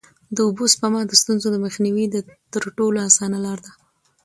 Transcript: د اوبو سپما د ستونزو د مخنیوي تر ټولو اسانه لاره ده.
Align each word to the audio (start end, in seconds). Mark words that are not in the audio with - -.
د 0.35 0.37
اوبو 0.47 0.63
سپما 0.73 1.01
د 1.07 1.11
ستونزو 1.21 1.47
د 1.51 1.57
مخنیوي 1.65 2.05
تر 2.53 2.63
ټولو 2.77 2.97
اسانه 3.09 3.37
لاره 3.45 3.61
ده. 3.65 3.71